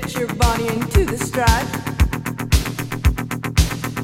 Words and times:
Get 0.00 0.14
your 0.16 0.32
body 0.34 0.68
into 0.68 1.04
the 1.04 1.18
stride. 1.18 1.66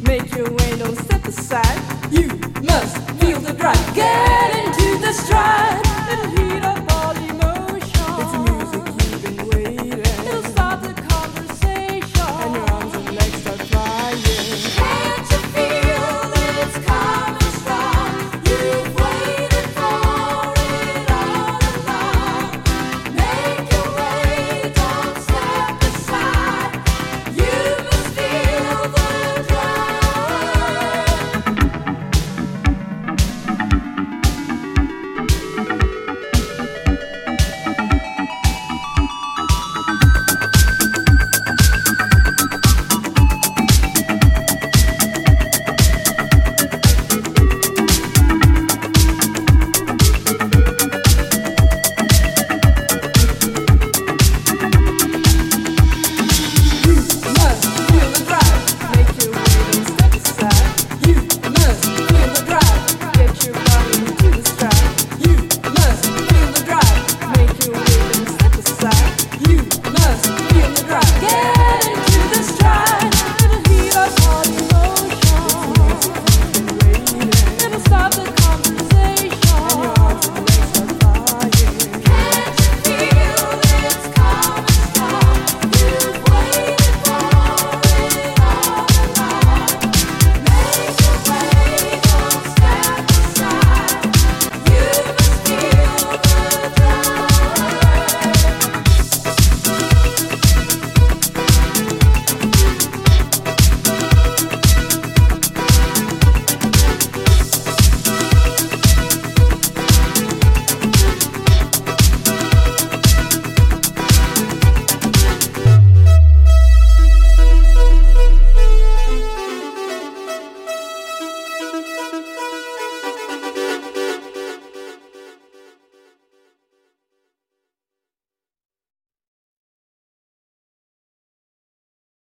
Make 0.02 0.34
your 0.34 0.50
way, 0.50 0.76
don't 0.76 0.98
step 0.98 1.24
aside. 1.24 1.80
You 2.10 2.26
must 2.64 2.96
feel 3.20 3.38
the 3.38 3.52
drive. 3.52 3.94
Get 3.94 4.56
into 4.56 4.98
the 4.98 5.12
stride. 5.12 6.43